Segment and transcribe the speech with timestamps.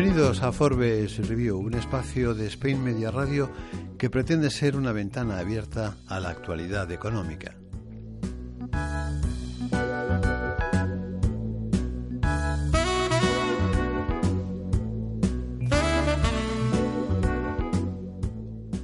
[0.00, 3.50] Bienvenidos a Forbes Review, un espacio de Spain Media Radio
[3.98, 7.56] que pretende ser una ventana abierta a la actualidad económica.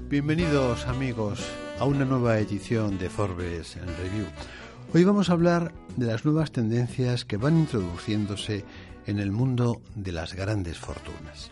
[0.09, 4.27] Bienvenidos amigos a una nueva edición de Forbes Review.
[4.93, 8.65] Hoy vamos a hablar de las nuevas tendencias que van introduciéndose
[9.07, 11.51] en el mundo de las grandes fortunas.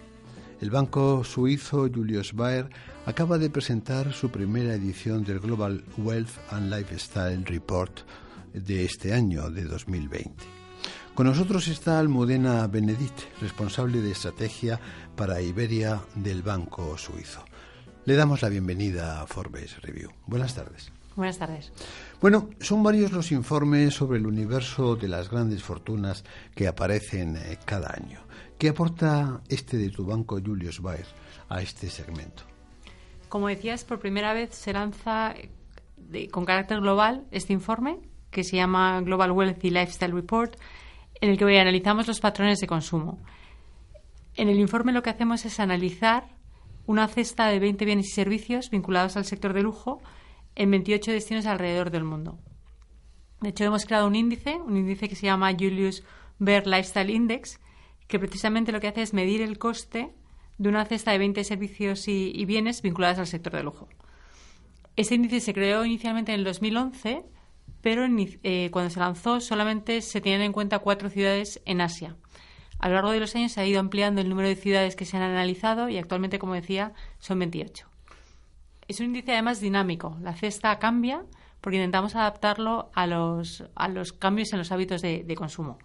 [0.61, 2.70] El banco suizo Julius Baer
[3.05, 8.00] acaba de presentar su primera edición del Global Wealth and Lifestyle Report
[8.55, 10.45] de este año, de 2020.
[11.14, 14.80] Con nosotros está Almudena Benedict, responsable de estrategia
[15.17, 17.45] para Iberia del Banco Suizo.
[18.05, 20.11] Le damos la bienvenida a Forbes Review.
[20.27, 20.92] Buenas tardes.
[21.16, 21.72] Buenas tardes.
[22.20, 26.24] Bueno, son varios los informes sobre el universo de las grandes fortunas
[26.55, 28.20] que aparecen eh, cada año.
[28.58, 31.06] ¿Qué aporta este de tu banco, Julius Baer,
[31.48, 32.44] a este segmento?
[33.28, 35.34] Como decías, por primera vez se lanza
[36.30, 40.56] con carácter global este informe que se llama Global Wealth y Lifestyle Report,
[41.20, 43.18] en el que analizamos los patrones de consumo.
[44.34, 46.24] En el informe lo que hacemos es analizar
[46.86, 50.00] una cesta de 20 bienes y servicios vinculados al sector de lujo
[50.55, 52.39] en 28 destinos alrededor del mundo.
[53.40, 56.05] De hecho, hemos creado un índice, un índice que se llama Julius
[56.39, 57.58] Baer Lifestyle Index,
[58.07, 60.14] que precisamente lo que hace es medir el coste
[60.58, 63.89] de una cesta de 20 servicios y, bienes vinculados al sector de lujo.
[64.96, 67.24] Este índice se creó inicialmente en el 2011,
[67.80, 72.17] pero eh, cuando se lanzó solamente se tenían en cuenta cuatro ciudades en Asia.
[72.79, 75.05] A lo largo de los años se ha ido ampliando el número de ciudades que
[75.05, 77.92] se han analizado y actualmente, como decía, son 28.
[78.92, 80.19] Es un índice además dinámico.
[80.20, 81.25] La cesta cambia
[81.63, 85.79] porque intentamos adaptarlo a los, a los cambios en los hábitos de, consumo.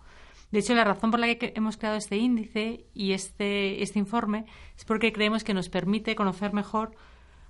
[0.51, 4.46] De hecho, la razón por la que hemos creado este índice y este, este informe
[4.75, 6.97] es porque creemos que nos permite conocer mejor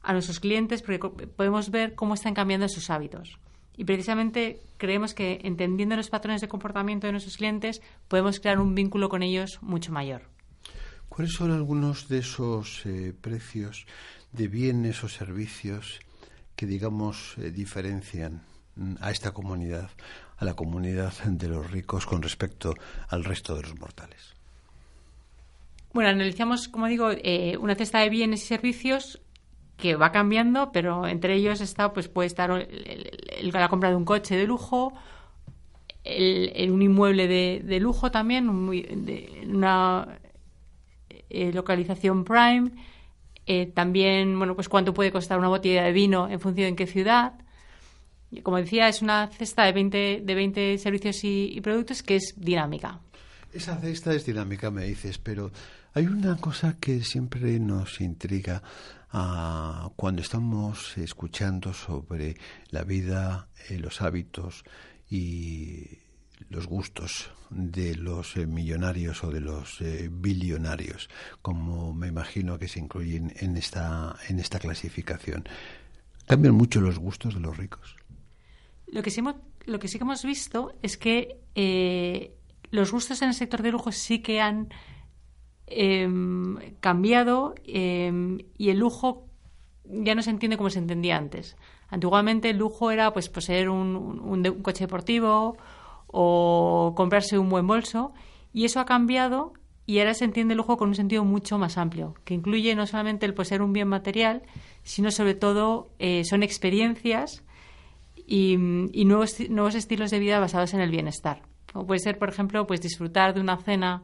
[0.03, 3.40] a nuestros clientes porque podemos ver cómo están cambiando sus hábitos.
[3.75, 8.75] Y precisamente creemos que entendiendo los patrones de comportamiento de nuestros clientes podemos crear un
[8.75, 10.22] vínculo con ellos mucho mayor.
[11.09, 13.88] ¿Cuáles son algunos de esos eh, precios
[14.31, 15.99] de bienes o servicios
[16.55, 18.43] que, digamos, eh, diferencian
[19.01, 19.89] a esta comunidad,
[20.38, 22.73] a la comunidad de los ricos con respecto
[23.09, 24.35] al resto de los mortales?
[25.93, 29.19] Bueno, analizamos, como digo, eh, una cesta de bienes y servicios
[29.77, 34.35] que va cambiando, pero entre ellos está, pues puede estar la compra de un coche
[34.35, 34.93] de lujo,
[36.03, 40.19] el, un inmueble de, lujo también, una
[41.29, 42.71] eh, localización prime,
[43.47, 46.75] eh, también, bueno, pues cuánto puede costar una botella de vino en función de en
[46.75, 47.34] qué ciudad.
[48.44, 53.00] como decía, es una cesta de 20, de 20 servicios y, productos que es dinámica.
[53.53, 55.52] Esa cesta es dinámica, me dices, pero
[55.94, 58.62] hay una cosa que siempre nos intriga
[59.96, 62.35] cuando estamos escuchando sobre
[62.69, 64.64] la vida, eh, los hábitos
[65.09, 66.00] y
[66.50, 71.09] los gustos de los eh, millonarios o de los eh, billonarios,
[71.41, 75.44] como me imagino que se incluyen en esta, en esta clasificación.
[76.25, 77.96] ¿Cambian mucho los gustos de los ricos?
[78.88, 79.22] Lo que sí,
[79.66, 81.41] lo que, sí que hemos visto es que
[82.72, 84.70] los gustos en el sector de lujo sí que han
[85.70, 89.28] Em, cambiado em, y el lujo
[89.84, 91.58] ya no se entiende como se entendía antes.
[91.90, 95.58] Antiguamente el lujo era pues poseer un, coche deportivo
[96.07, 98.13] o comprarse un buen bolso
[98.53, 99.53] y eso ha cambiado
[99.85, 102.85] y ahora se entiende el lujo con un sentido mucho más amplio, que incluye no
[102.85, 104.43] solamente el poseer un bien material,
[104.83, 107.43] sino sobre todo eh, son experiencias
[108.27, 111.41] y, nuevos, nuevos estilos de vida basados en el bienestar.
[111.71, 114.03] Como puede ser, por ejemplo, pues disfrutar de una cena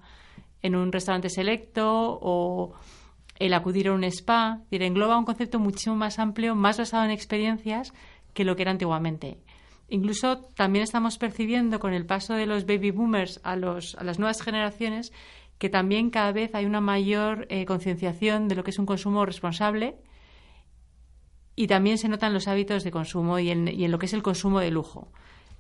[0.62, 2.74] en un restaurante selecto o
[3.40, 4.62] el acudir a un spa.
[4.72, 7.94] engloba un concepto muchísimo más amplio, más basado en experiencias
[8.34, 9.38] que lo que era antiguamente.
[9.94, 14.18] Incluso también estamos percibiendo con el paso de los baby boomers a, los, a las
[14.18, 15.14] nuevas generaciones
[15.60, 19.24] que también cada vez hay una mayor eh, concienciación de lo que es un consumo
[19.24, 19.98] responsable
[21.56, 24.62] y también se notan los hábitos de consumo y en, lo que es el consumo
[24.62, 25.12] de lujo.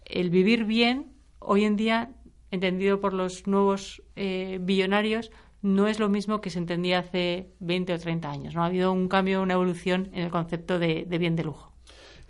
[0.03, 2.09] El vivir bien, hoy en día,
[2.50, 5.29] entendido por los nuevos eh, billonarios,
[5.62, 8.56] no es lo mismo que se entendía hace 20 o 30 años.
[8.56, 8.63] ¿no?
[8.63, 11.72] Ha habido un cambio, una evolución en el concepto de bien de lujo.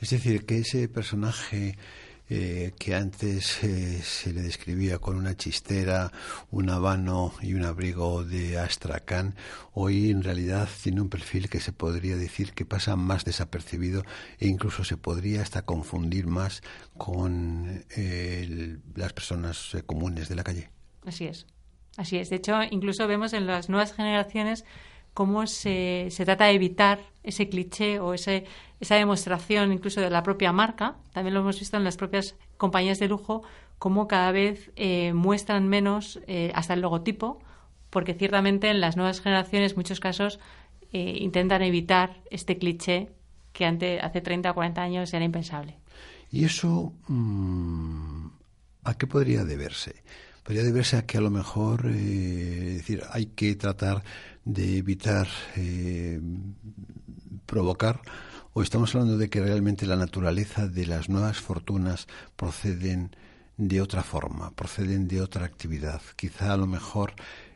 [0.04, 1.78] Es decir, que ese personaje
[2.30, 6.12] eh, que antes eh, se le describía con una chistera,
[6.52, 9.36] un habano y un abrigo de Astracán,
[9.72, 14.04] hoy en realidad tiene un perfil que se podría decir que pasa más desapercibido
[14.40, 16.64] e incluso se podría hasta confundir más
[16.98, 20.70] con eh, las personas comunes de la calle.
[21.06, 21.46] Así es.
[21.96, 22.30] Así es.
[22.30, 24.66] De hecho, incluso vemos en las nuevas generaciones
[25.14, 28.46] cómo se trata de evitar ese cliché o ese,
[28.84, 30.98] esa demostración incluso de la propia marca.
[31.14, 33.42] También lo hemos visto en las propias compañías de lujo,
[33.80, 37.40] cómo cada vez eh, muestran menos eh, hasta el logotipo,
[37.90, 40.40] porque ciertamente en las nuevas generaciones, en muchos casos,
[40.92, 43.10] eh, intentan evitar este cliché
[43.54, 45.78] que antes, hace 30 o 40 años era impensable.
[46.30, 48.28] ¿Y eso mm,
[48.84, 50.04] a qué podría deberse?
[50.44, 54.04] Podría deberse a que a lo mejor decir, hay que tratar
[54.44, 55.28] de evitar
[57.46, 58.02] provocar
[58.54, 63.16] o estamos hablando de que realmente la naturaleza de las nuevas fortunas proceden
[63.58, 66.02] de otra forma, proceden de otra actividad.
[66.16, 67.14] Quizá a lo mejor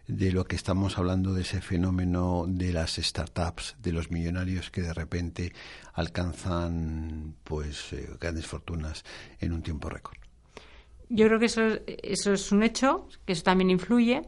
[0.08, 4.82] de lo que estamos hablando de ese fenómeno de las startups, de los millonarios que
[4.82, 5.54] de repente
[5.94, 9.04] alcanzan pues eh, grandes fortunas
[9.40, 10.18] en un tiempo récord.
[11.10, 14.24] Yo creo que eso, eso es un hecho, que eso también influye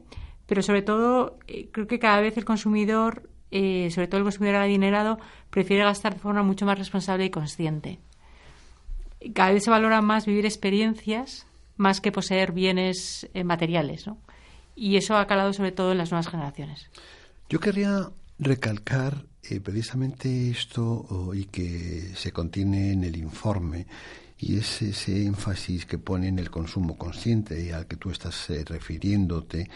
[0.49, 4.57] pero sobre todo eh, creo que cada vez el consumidor, eh, sobre todo el consumidor
[4.57, 5.19] adinerado,
[5.49, 7.99] prefiere gastar de forma mucho más responsable y consciente.
[9.33, 11.45] Cada vez se valora más vivir experiencias
[11.77, 14.17] más que poseer bienes eh, materiales, ¿no?
[14.75, 16.89] Y eso ha calado sobre todo en las nuevas generaciones.
[17.49, 19.25] Yo querría recalcar
[19.63, 23.87] precisamente esto y que se contiene en el informe
[24.37, 29.67] y es ese énfasis que pone en el consumo consciente al que tú estás refiriéndote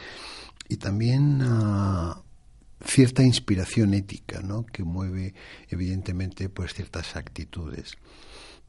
[0.70, 2.22] y también a
[2.85, 4.65] cierta inspiración ética, ¿no?
[4.65, 5.33] Que mueve
[5.69, 7.97] evidentemente pues ciertas actitudes.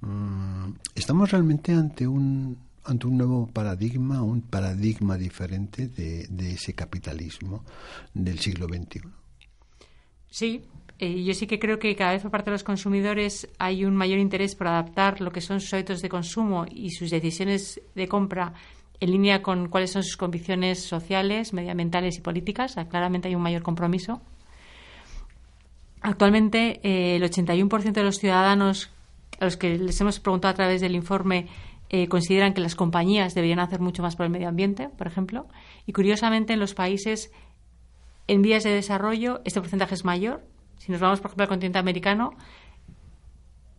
[0.01, 6.75] Mm, estamos realmente ante un ante un nuevo paradigma, un paradigma diferente de, de ese
[6.75, 7.65] capitalismo
[8.13, 9.01] del siglo XXI.
[10.29, 10.63] Sí,
[10.99, 13.97] eh, yo sí que creo que cada vez por parte de los consumidores hay un
[13.97, 18.07] mayor interés por adaptar lo que son sus hábitos de consumo y sus decisiones de
[18.07, 18.53] compra
[19.01, 22.77] en línea con cuáles son sus convicciones sociales, medioambientales y políticas.
[22.89, 24.21] claramente hay un mayor compromiso.
[26.01, 28.91] Actualmente, eh, el 81% de los ciudadanos
[29.41, 31.49] a los que les hemos preguntado a través del informe
[31.91, 35.47] eh, consideran que las compañías deberían hacer mucho más por el medio ambiente, por ejemplo.
[35.87, 37.31] Y curiosamente, en los países
[38.27, 40.43] en vías de desarrollo, este porcentaje es mayor.
[40.79, 42.33] Si nos vamos, por ejemplo, al continente americano,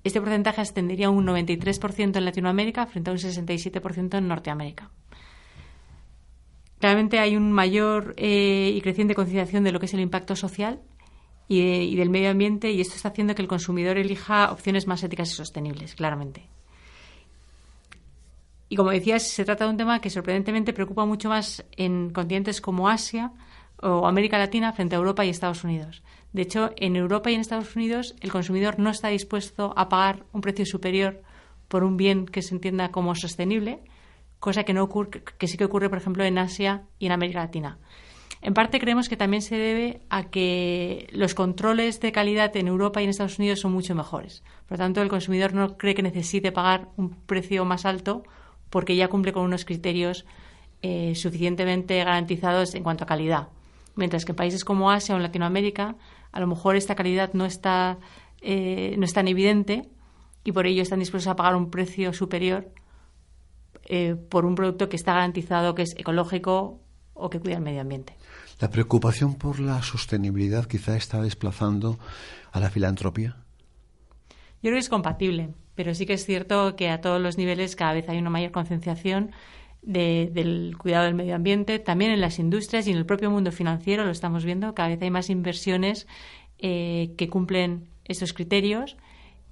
[0.04, 4.92] este porcentaje ascendería a un 93% en Latinoamérica frente a un 67% en Norteamérica.
[6.80, 10.82] Claramente hay un mayor eh, y creciente concienciación de lo que es el impacto social
[11.48, 15.32] y, del medio ambiente y esto está haciendo que el consumidor elija opciones más éticas
[15.32, 16.48] y sostenibles, claramente.
[18.68, 22.62] Y como decías, se trata de un tema que sorprendentemente preocupa mucho más en continentes
[22.62, 23.32] como Asia
[23.82, 26.02] o América Latina frente a Europa y Estados Unidos.
[26.34, 30.26] De hecho, en Europa y en Estados Unidos el consumidor no está dispuesto a pagar
[30.34, 31.22] un precio superior
[31.68, 33.82] por un bien que se entienda como sostenible,
[34.46, 37.40] cosa que, no ocurre, que sí que ocurre, por ejemplo, en Asia y en América
[37.40, 37.80] Latina.
[38.42, 43.02] En parte creemos que también se debe a que los controles de calidad en Europa
[43.02, 44.44] y en Estados Unidos son mucho mejores.
[44.68, 48.22] Por lo tanto, el consumidor no cree que necesite pagar un precio más alto
[48.70, 50.26] porque ya cumple con unos criterios
[50.84, 53.48] eh, suficientemente garantizados en cuanto a calidad.
[53.96, 55.96] Mientras que en países como Asia o en Latinoamérica,
[56.32, 57.98] a lo mejor esta calidad no está,
[58.42, 59.90] eh, no es tan evidente
[60.44, 62.70] y por ello están dispuestos a pagar un precio superior
[63.86, 66.80] eh, por un producto que está garantizado que es ecológico
[67.14, 68.16] o que cuida el medio ambiente.
[68.60, 72.00] ¿La preocupación por la sostenibilidad quizá está desplazando
[72.52, 73.38] a la filantropía?
[74.30, 77.76] Yo creo que es compatible, pero sí que es cierto que a todos los niveles
[77.76, 79.32] cada vez hay una mayor concienciación
[79.82, 84.04] del cuidado del medio ambiente, también en las industrias y en el propio mundo financiero
[84.04, 86.08] lo estamos viendo, cada vez hay más inversiones
[86.58, 88.98] eh, que cumplen estos criterios,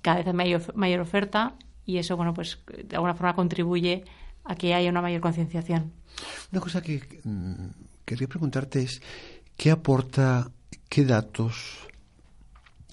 [0.02, 1.54] cada vez hay mayor, mayor oferta
[1.86, 4.06] y eso, bueno, pues de alguna forma contribuye
[4.44, 5.92] a que haya una mayor concienciación.
[6.52, 7.68] Una cosa que mm,
[8.06, 9.02] quería preguntarte es,
[9.58, 10.52] ¿qué aporta,
[10.90, 11.88] qué datos,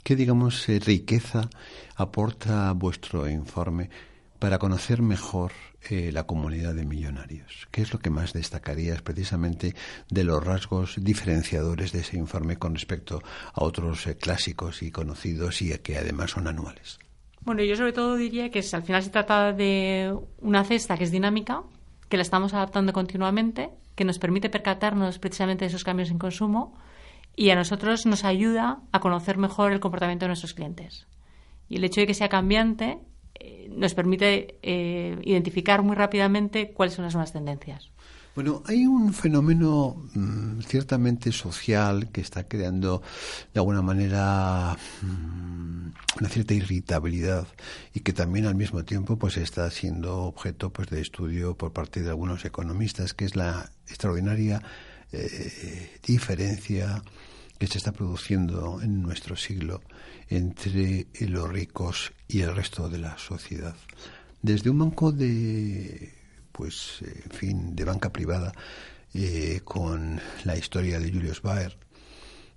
[0.03, 1.49] qué, digamos, eh, riqueza
[1.97, 3.91] aporta vuestro informe
[4.39, 5.53] para conocer mejor
[5.89, 7.69] eh, la comunidad de millonarios.
[7.71, 9.75] ¿Qué es lo que más destacarías precisamente
[10.11, 15.63] de los rasgos diferenciadores de ese informe con respecto a otros eh, clásicos y conocidos
[15.63, 16.99] y que además son anuales?
[17.43, 21.11] Bueno, yo sobre todo diría que al final se trata de una cesta que es
[21.11, 21.63] dinámica,
[22.09, 26.77] que la estamos adaptando continuamente, que nos permite percatarnos precisamente de esos cambios en consumo
[27.37, 31.07] y a nosotros nos ayuda a conocer mejor el comportamiento de nuestros clientes.
[31.69, 32.99] Y el hecho de que sea cambiante
[33.35, 37.91] eh, nos permite eh, identificar muy rápidamente cuáles son las nuevas tendencias.
[38.35, 43.03] Bueno, hay un fenómeno mm, ciertamente social que está creando
[43.53, 45.70] de alguna manera mm,
[46.21, 47.49] una cierta irritabilidad
[47.95, 52.03] y que también al mismo tiempo pues está siendo objeto pues de estudio por parte
[52.03, 54.63] de algunos economistas, que es la extraordinaria
[55.13, 57.03] eh, diferencia
[57.59, 59.83] que se está produciendo en nuestro siglo
[60.29, 63.75] entre los ricos y el resto de la sociedad.
[64.43, 66.21] Desde un banco de
[66.53, 68.53] pues, en fin, de banca privada,
[69.15, 71.77] eh, con la historia de Julius Baer,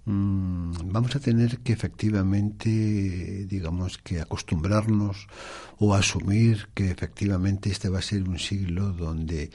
[0.05, 5.27] vamos a tener que efectivamente, digamos, que acostumbrarnos
[5.77, 9.49] o asumir que efectivamente este va a ser un siglo donde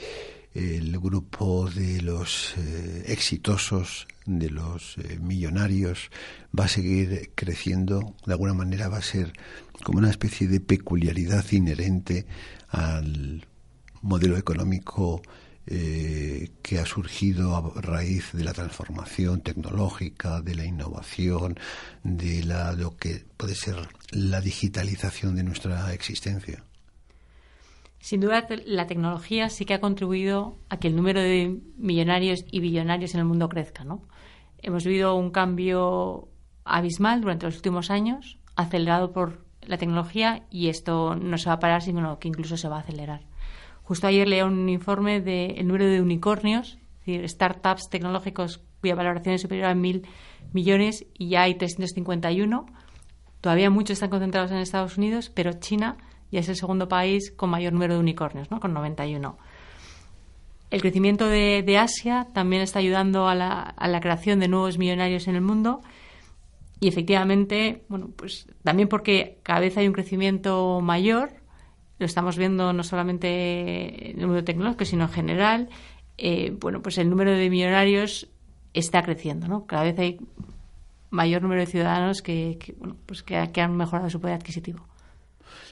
[0.55, 6.11] el grupo de los eh, exitosos, de los eh, millonarios,
[6.59, 8.15] va a seguir creciendo.
[8.27, 9.33] De alguna manera va a ser
[9.85, 12.27] como una especie de peculiaridad inherente
[12.71, 13.47] al
[14.03, 15.23] modelo económico
[15.71, 21.59] eh, que ha surgido a raíz de la transformación tecnológica, de la innovación,
[22.03, 23.77] de la, lo que puede ser
[24.11, 26.65] la digitalización de nuestra existencia.
[28.01, 32.61] Sin duda, la tecnología sí que ha contribuido a que el número de millonarios y
[32.61, 33.85] billonarios en el mundo crezca.
[33.85, 34.09] ¿no?
[34.63, 36.29] Hemos vivido un cambio
[36.65, 41.61] abismal durante los últimos años, acelerado por la tecnología, y esto no se va a
[41.61, 43.21] parar, sino que incluso se va a acelerar.
[43.89, 49.35] Justo ayer leí un informe del número de unicornios, es decir, startups tecnológicos cuya valoración
[49.35, 50.07] es superior a mil
[50.53, 52.67] millones y ya hay 351.
[53.41, 55.97] Todavía muchos están concentrados en Estados Unidos, pero China
[56.31, 58.61] ya es el segundo país con mayor número de unicornios, ¿no?
[58.61, 59.39] con 91.
[60.71, 65.29] El crecimiento de, Asia también está ayudando a la, a la, creación de nuevos millonarios
[65.29, 65.81] en el mundo
[66.79, 71.39] y efectivamente, bueno, pues también porque cada vez hay un crecimiento mayor
[71.99, 75.69] lo estamos viendo no solamente en el mundo tecnológico, sino en general,
[76.17, 78.29] eh, bueno, pues el número de millonarios
[78.73, 79.67] está creciendo, ¿no?
[79.67, 80.19] Cada vez hay
[81.11, 84.87] mayor número de ciudadanos que, bueno, pues que, han mejorado su poder adquisitivo.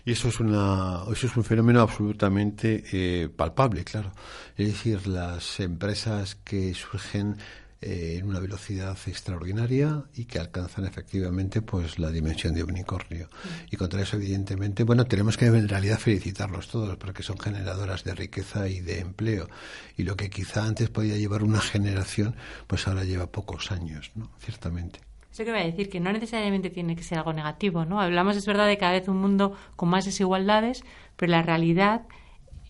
[0.05, 4.13] Y eso es, una, eso es un fenómeno absolutamente eh, palpable, claro.
[4.57, 7.37] Es decir, las empresas que surgen
[7.81, 13.29] eh, en una velocidad extraordinaria y que alcanzan efectivamente pues la dimensión de unicornio.
[13.71, 18.15] Y contra eso, evidentemente, bueno, tenemos que en realidad felicitarlos todos porque son generadoras de
[18.15, 19.49] riqueza y de empleo.
[19.97, 22.35] Y lo que quizá antes podía llevar una generación,
[22.67, 24.31] pues ahora lleva pocos años, ¿no?
[24.39, 25.01] Ciertamente.
[25.31, 28.01] Eso que voy a decir, que no necesariamente tiene que ser algo negativo, ¿no?
[28.01, 30.83] Hablamos, es verdad, de cada vez un mundo con más desigualdades,
[31.17, 32.07] pero la realidad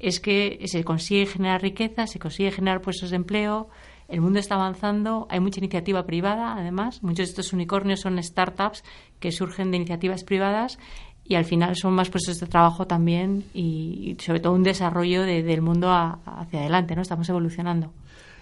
[0.01, 3.69] es que se consigue generar riqueza, se consigue generar puestos de empleo,
[4.09, 7.03] el mundo está avanzando, hay mucha iniciativa privada, además.
[7.03, 8.85] Muchos de estos unicornios son startups
[9.19, 10.79] que surgen de iniciativas privadas
[11.25, 15.61] y al final son más puestos de trabajo también y, sobre todo un desarrollo del
[15.61, 17.03] mundo hacia adelante, ¿no?
[17.03, 17.93] Estamos evolucionando.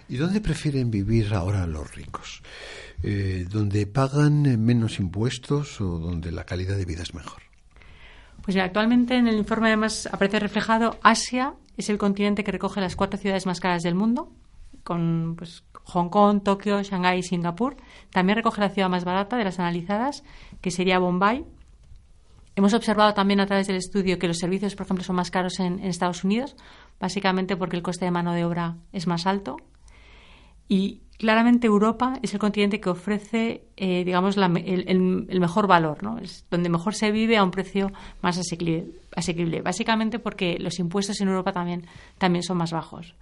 [0.07, 2.43] ¿Y dónde prefieren vivir ahora los ricos?
[3.01, 7.41] Eh, ¿Donde pagan menos impuestos o donde la calidad de vida es mejor?
[8.43, 12.95] Pues actualmente en el informe además aparece reflejado Asia es el continente que recoge las
[12.95, 14.31] cuatro ciudades más caras del mundo
[14.85, 17.75] con pues, Hong Kong, Tokio, Shanghái y Singapur.
[18.11, 20.23] También recoge la ciudad más barata de las analizadas,
[20.61, 21.43] que sería Bombay.
[22.55, 25.59] Hemos observado también a través del estudio que los servicios, por ejemplo, son más caros
[25.59, 26.55] en, Estados Unidos,
[26.99, 29.57] básicamente porque el coste de mano de obra es más alto.
[30.69, 36.19] Y claramente Europa es el continente que ofrece, eh, digamos, el, mejor valor, ¿no?
[36.19, 41.19] Es donde mejor se vive a un precio más asequible, asequible, básicamente porque los impuestos
[41.21, 41.87] en Europa también,
[42.17, 43.15] también son más bajos.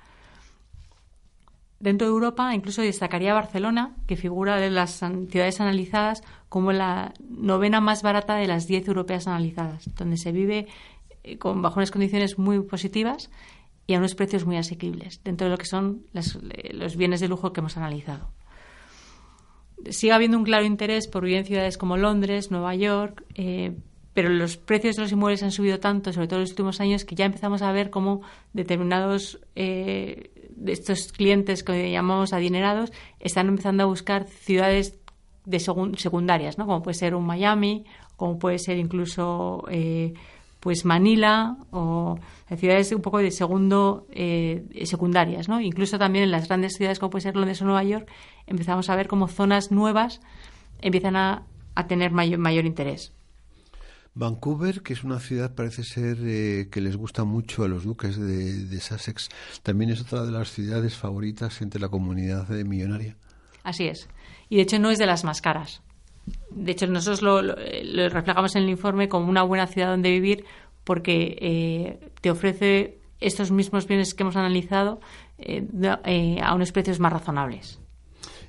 [1.83, 7.81] Dentro de Europa incluso destacaría Barcelona, que figura de las ciudades analizadas como la novena
[7.81, 10.67] más barata de las diez europeas analizadas, donde se vive
[11.25, 13.29] eh, con, bajo unas condiciones muy positivas
[13.85, 17.27] y a unos precios muy asequibles, dentro de lo que son eh, los bienes de
[17.27, 18.31] lujo que hemos analizado.
[19.89, 23.75] Sigue habiendo un claro interés por vivir en ciudades como Londres, Nueva York, eh,
[24.13, 27.03] pero los precios de los inmuebles han subido tanto, sobre todo en los últimos años,
[27.03, 28.21] que ya empezamos a ver cómo
[28.53, 30.31] determinados de
[30.67, 34.97] estos clientes que llamamos adinerados están empezando a buscar ciudades
[35.45, 36.65] de secundarias, ¿no?
[36.65, 40.13] Como puede ser un Miami, como puede ser incluso eh,
[40.59, 42.17] pues Manila o
[42.55, 45.59] ciudades un poco de segundo eh, secundarias, ¿no?
[45.59, 48.09] Incluso también en las grandes ciudades como puede ser Londres o Nueva York
[48.47, 50.21] empezamos a ver como zonas nuevas
[50.81, 51.45] empiezan a,
[51.87, 53.13] tener mayor, mayor interés.
[54.15, 58.17] Vancouver, que es una ciudad, parece ser eh, que les gusta mucho a los duques
[58.17, 59.29] de, Sussex,
[59.63, 63.15] también es otra de las ciudades favoritas entre la comunidad millonaria.
[63.63, 64.07] Así es.
[64.49, 65.81] Y de hecho no es de las más caras.
[66.51, 67.55] De hecho, nosotros lo,
[68.09, 70.45] reflejamos en el informe como una buena ciudad donde vivir
[70.83, 74.99] porque eh, te ofrece estos mismos bienes que hemos analizado
[75.37, 77.79] eh, a unos precios más razonables.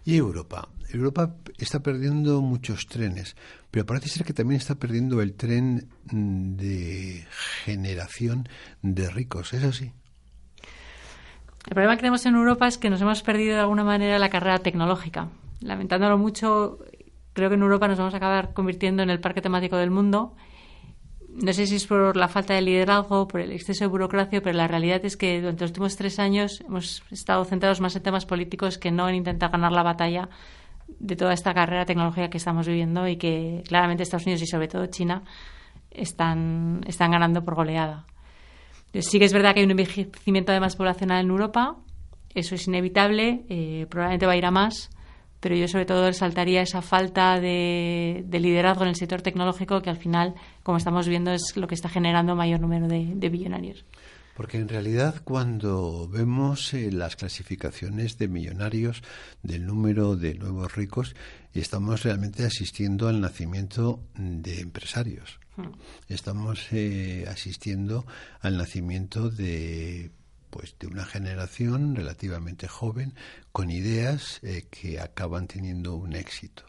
[0.04, 0.68] ¿Y Europa?
[0.92, 3.36] Europa está perdiendo muchos trenes,
[3.74, 7.26] pero parece ser que también está perdiendo el tren mm, de
[7.64, 8.48] generación
[8.82, 9.90] de ricos, ¿es así?
[11.66, 14.30] El problema que tenemos en Europa es que nos hemos perdido de alguna manera la
[14.30, 15.28] carrera tecnológica.
[15.58, 16.78] Lamentándolo mucho,
[17.32, 20.36] creo que en Europa nos vamos a acabar convirtiendo en el parque temático del mundo.
[21.30, 24.56] No sé si es por la falta de liderazgo, por el exceso de burocracia, pero
[24.56, 28.24] la realidad es que durante los últimos tres años hemos estado centrados más en temas
[28.24, 30.28] políticos que no en intentar ganar la batalla
[30.86, 34.68] de toda esta carrera tecnológica que estamos viviendo y que claramente Estados Unidos y sobre
[34.68, 35.22] todo China
[35.90, 38.04] están, están ganando por goleada.
[39.00, 41.76] sí que es verdad que hay un envejecimiento además poblacional en Europa,
[42.34, 44.90] eso es inevitable, eh, probablemente va a ir a más,
[45.40, 49.96] pero yo sobre todo resaltaría esa falta de, liderazgo en el sector tecnológico que al
[49.96, 53.84] final, como estamos viendo, es lo que está generando mayor número de, de billonarios.
[54.34, 59.02] Porque en realidad cuando vemos eh, las clasificaciones de millonarios
[59.42, 61.14] del número de nuevos ricos,
[61.52, 65.38] estamos realmente asistiendo al nacimiento de empresarios.
[65.56, 65.70] Hmm.
[66.08, 68.06] Estamos eh, asistiendo
[68.40, 70.10] al nacimiento de
[70.54, 73.12] pues de una generación relativamente joven
[73.50, 76.62] con ideas eh, que acaban teniendo un éxito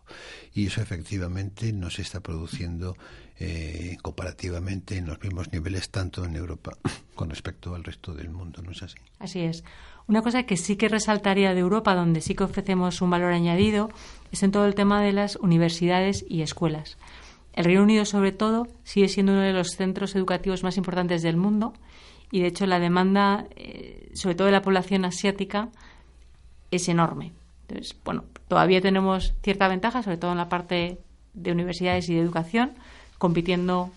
[0.55, 2.97] y eso efectivamente no se está produciendo
[3.39, 6.75] eh, comparativamente en los mismos niveles tanto en Europa
[7.13, 8.97] con respecto al resto del mundo, ¿no es así?
[9.19, 9.63] Así es.
[10.07, 13.91] Una cosa que sí que resaltaría de Europa, donde sí que ofrecemos un valor añadido,
[14.31, 16.97] es en todo el tema de las universidades y escuelas.
[17.53, 21.37] El Reino Unido, sobre todo, sigue siendo uno de los centros educativos más importantes del
[21.37, 21.73] mundo
[22.31, 23.74] y de hecho la demanda, eh,
[24.15, 25.69] sobre todo de la población asiática,
[26.71, 27.33] es enorme.
[27.67, 30.99] Entonces, bueno, todavía tenemos cierta ventaja, sobre todo en la parte
[31.33, 32.71] de universidades y de educación,
[33.17, 33.91] compitiendo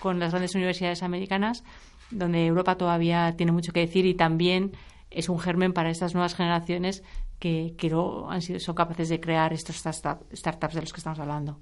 [0.00, 1.64] con las grandes universidades americanas,
[2.10, 4.72] donde Europa todavía tiene mucho que decir y también
[5.10, 7.02] es un germen para estas nuevas generaciones
[7.38, 7.92] que, que
[8.28, 11.58] han sido, son capaces de crear estos startups de los que estamos hablando.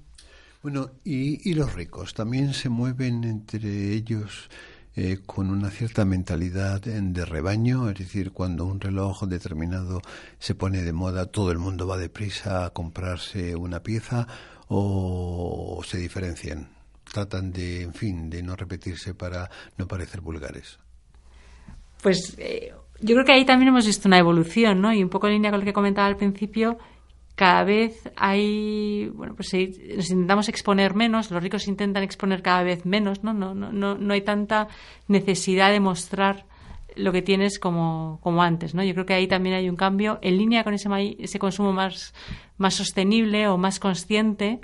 [0.61, 4.49] Bueno, y, y los ricos también se mueven entre ellos
[4.95, 10.01] eh, con una cierta mentalidad de rebaño, es decir, cuando un reloj determinado
[10.37, 14.27] se pone de moda, todo el mundo va deprisa a comprarse una pieza
[14.67, 16.69] o se diferencian,
[17.11, 20.77] tratan de, en fin, de no repetirse para no parecer vulgares.
[22.01, 24.93] Pues eh, yo creo que ahí también hemos visto una evolución, ¿no?
[24.93, 26.77] Y un poco en línea con lo que comentaba al principio,
[27.35, 32.85] cada vez hay, bueno, pues nos intentamos exponer menos, los ricos intentan exponer cada vez
[32.85, 33.33] menos, ¿no?
[33.33, 34.67] No, no, no, no hay tanta
[35.07, 36.45] necesidad de mostrar
[36.95, 38.83] lo que tienes como, como antes, ¿no?
[38.83, 42.13] Yo creo que ahí también hay un cambio en línea con ese, ese consumo más,
[42.57, 44.61] más sostenible o más consciente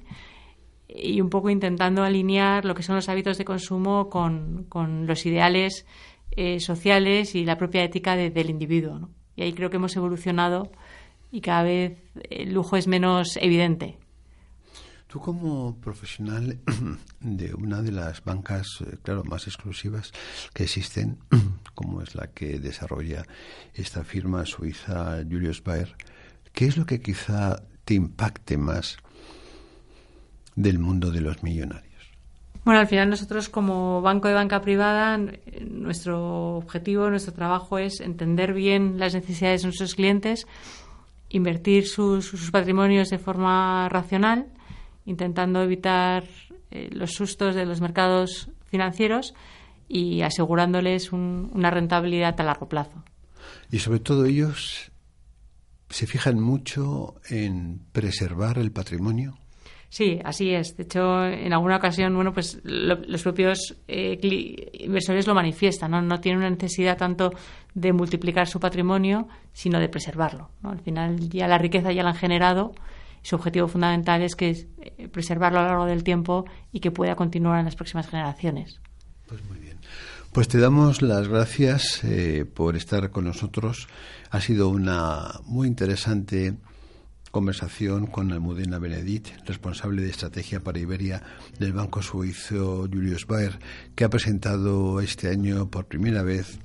[0.87, 5.25] y un poco intentando alinear lo que son los hábitos de consumo con, con los
[5.25, 5.87] ideales
[6.31, 9.09] eh, sociales y la propia ética del individuo, ¿no?
[9.35, 10.69] Y ahí creo que hemos evolucionado
[11.31, 11.97] y cada vez
[12.29, 13.97] el lujo es menos evidente.
[15.07, 16.59] Tú como profesional
[17.19, 20.11] de una de las bancas, eh, claro, más exclusivas
[20.53, 21.17] que existen,
[21.73, 23.25] como es la que desarrolla
[23.73, 25.95] esta firma suiza Julius Baer,
[26.53, 28.97] ¿qué es lo que quizá te impacte más
[30.55, 31.89] del mundo de los millonarios?
[32.63, 38.53] Bueno, al final nosotros como banco de banca privada, nuestro objetivo, nuestro trabajo es entender
[38.53, 40.45] bien las necesidades de nuestros clientes
[41.29, 44.47] invertir sus, patrimonios de forma racional,
[45.05, 46.25] intentando evitar
[46.71, 49.33] eh, los sustos de los mercados financieros
[49.87, 53.03] y asegurándoles una rentabilidad a largo plazo.
[53.71, 54.91] Y sobre todo ellos
[55.89, 59.39] se fijan mucho en preservar el patrimonio.
[59.89, 60.77] Sí, así es.
[60.77, 64.19] De hecho, en alguna ocasión, bueno, pues los propios eh,
[64.73, 66.01] inversores lo manifiestan, ¿no?
[66.01, 67.31] No tienen una necesidad tanto
[67.73, 70.51] de multiplicar su patrimonio, sino de preservarlo.
[70.61, 72.73] Al final ya la riqueza ya la han generado.
[73.23, 77.15] Su objetivo fundamental es que eh, preservarlo a lo largo del tiempo y que pueda
[77.15, 78.79] continuar en las próximas generaciones.
[79.27, 79.77] Pues muy bien.
[80.31, 83.87] Pues te damos las gracias eh, por estar con nosotros.
[84.29, 86.53] Ha sido una muy interesante
[87.31, 91.21] conversación con Almudena Benedit, responsable de estrategia para Iberia
[91.59, 93.59] del banco suizo Julius Baer,
[93.95, 96.59] que ha presentado este año por primera vez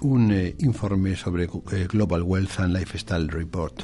[0.00, 3.82] un eh, informe sobre eh, Global Wealth and Lifestyle Report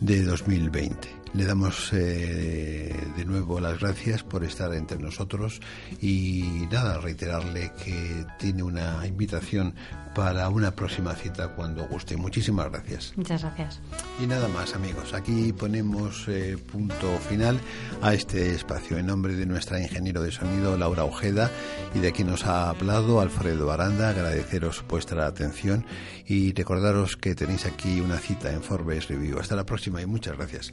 [0.00, 1.17] de 2020.
[1.34, 5.60] Le damos eh, de nuevo las gracias por estar entre nosotros
[6.00, 9.74] y nada, reiterarle que tiene una invitación
[10.14, 12.16] para una próxima cita cuando guste.
[12.16, 13.12] Muchísimas gracias.
[13.16, 13.80] Muchas gracias.
[14.20, 17.60] Y nada más amigos, aquí ponemos eh, punto final
[18.02, 18.98] a este espacio.
[18.98, 21.50] En nombre de nuestra ingeniero de sonido Laura Ojeda
[21.94, 25.84] y de quien nos ha hablado Alfredo Aranda, agradeceros vuestra atención
[26.26, 29.38] y recordaros que tenéis aquí una cita en Forbes Review.
[29.38, 30.72] Hasta la próxima y muchas gracias.